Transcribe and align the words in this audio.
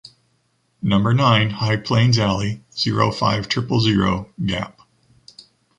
Number 0.81 1.13
nine, 1.13 1.51
High 1.51 1.77
Plains 1.77 2.17
alley, 2.17 2.63
zero-five 2.75 3.47
triple 3.47 3.79
zero, 3.79 4.33
Gap. 4.43 4.79